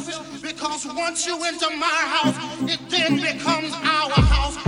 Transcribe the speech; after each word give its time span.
selfish 0.00 0.40
because 0.42 0.86
once 0.86 1.26
you 1.26 1.42
enter 1.44 1.70
my 1.70 1.86
house, 1.86 2.36
it 2.68 2.80
then 2.90 3.16
becomes 3.16 3.72
our 3.72 4.10
house. 4.10 4.65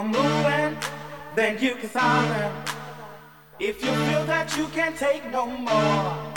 On 0.00 0.06
moving, 0.06 0.78
then 1.34 1.58
you 1.62 1.74
can 1.74 1.90
them. 1.92 2.52
If 3.58 3.84
you 3.84 3.92
feel 4.06 4.24
that 4.24 4.56
you 4.56 4.66
can't 4.68 4.96
take 4.96 5.30
no 5.30 5.44
more, 5.46 6.32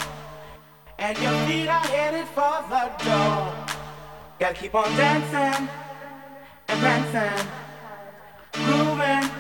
and 1.00 1.18
your 1.20 1.34
feet 1.46 1.70
are 1.70 1.88
headed 1.96 2.28
for 2.36 2.56
the 2.74 2.84
door, 3.06 3.66
gotta 4.40 4.54
keep 4.54 4.76
on 4.76 4.90
dancing 4.98 5.70
and 6.68 6.80
prancing, 6.84 7.48
grooving, 8.52 9.32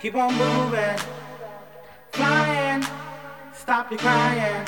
keep 0.00 0.16
on 0.16 0.32
moving, 0.34 0.98
flying, 2.10 2.82
stop 3.52 3.88
your 3.90 4.00
crying, 4.00 4.66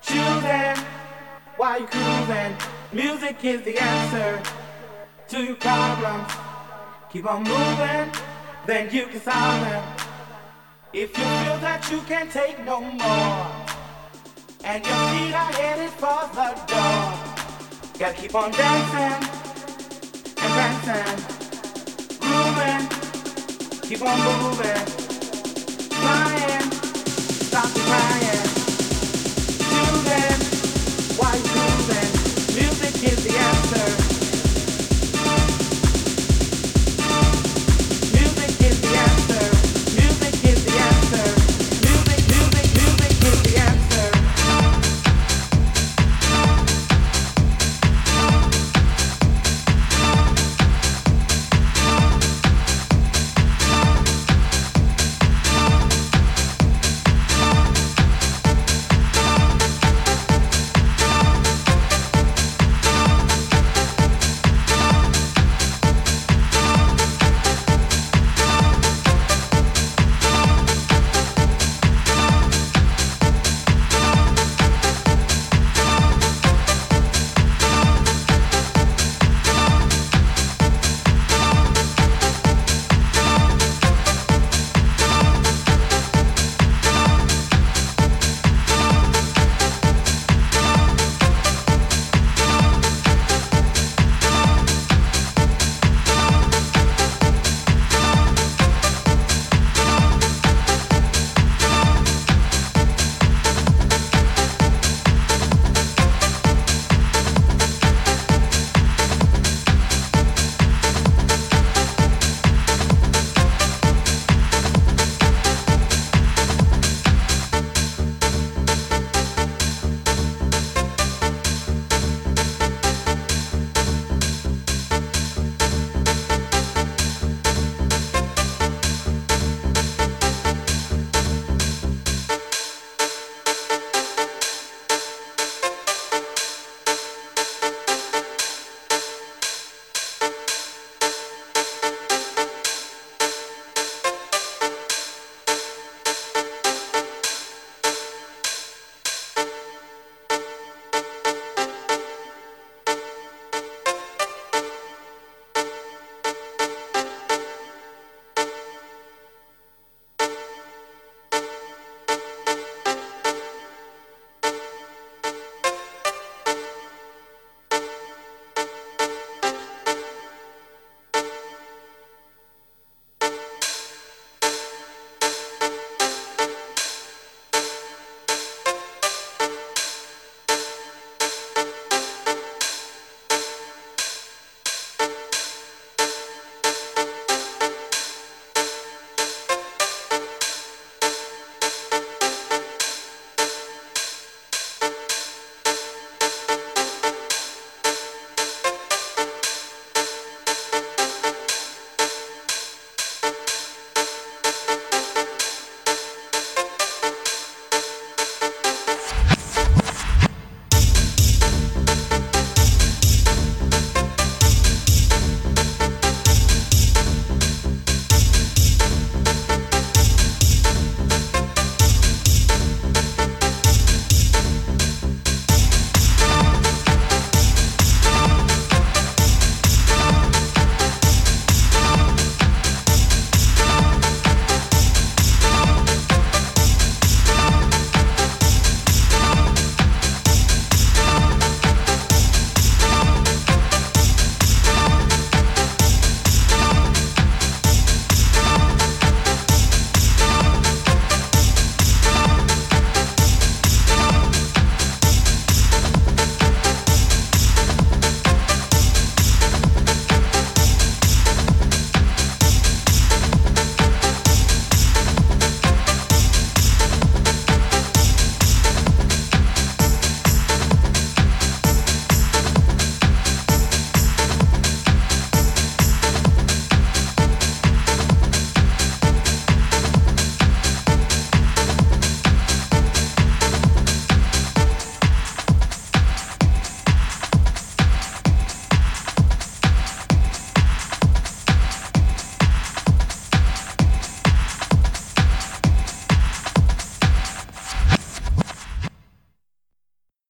choosing 0.00 0.84
while 1.56 1.78
you're 1.78 1.88
cruising. 1.88 2.56
Music 2.92 3.36
is 3.44 3.62
the 3.62 3.78
answer 3.78 4.42
to 5.28 5.44
your 5.44 5.56
problems. 5.56 6.47
Keep 7.10 7.26
on 7.30 7.42
moving, 7.42 8.12
then 8.66 8.90
you 8.92 9.06
can 9.06 9.20
solve 9.20 9.60
them. 9.62 9.82
If 10.92 11.16
you 11.16 11.24
feel 11.24 11.58
that 11.58 11.88
you 11.90 12.00
can't 12.02 12.30
take 12.30 12.62
no 12.66 12.80
more, 12.80 13.46
and 14.62 14.84
your 14.84 14.94
feet 15.12 15.34
are 15.34 15.52
headed 15.52 15.90
for 15.92 16.28
the 16.36 16.52
door, 16.68 17.00
gotta 17.98 18.14
keep 18.14 18.34
on 18.34 18.50
dancing 18.50 19.28
and 20.36 20.52
prancing, 20.52 21.16
grooving, 22.20 22.84
keep 23.88 24.02
on 24.02 24.18
moving, 24.28 24.86
flying, 25.96 26.70
stop 27.48 27.70
crying, 27.88 28.48
choosing 29.70 30.58
you're 31.18 31.48
cruising. 31.48 32.10
Music 32.54 33.12
is 33.12 33.24
the 33.24 33.38
answer. 33.38 34.07